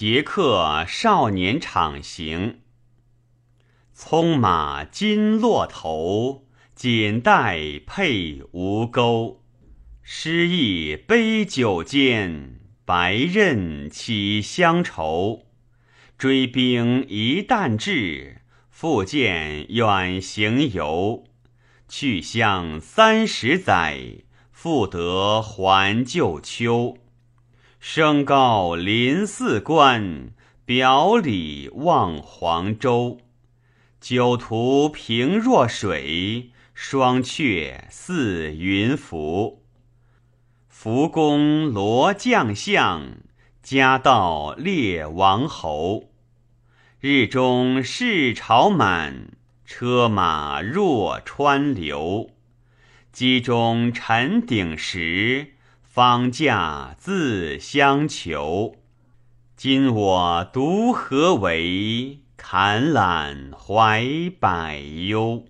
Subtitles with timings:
[0.00, 2.60] 捷克少年场行。
[3.92, 9.42] 葱马金络头，锦带佩吴钩。
[10.00, 15.46] 诗意杯酒间，白刃起乡愁。
[16.16, 21.24] 追兵一旦至，复见远行游。
[21.88, 24.18] 去乡三十载，
[24.52, 26.96] 复得还旧丘。
[27.80, 30.30] 升高临泗关，
[30.64, 33.20] 表里望黄州。
[34.00, 39.62] 酒徒平若水，双阙似云浮。
[40.68, 43.18] 扶公罗将相，
[43.62, 46.10] 家道列王侯。
[47.00, 49.32] 日中市朝满，
[49.64, 52.30] 车马若川流。
[53.12, 55.54] 机中沉鼎石，
[55.98, 58.76] 方驾自相求。
[59.56, 62.20] 今我独何为？
[62.36, 64.06] 坎览怀
[64.38, 65.42] 百忧。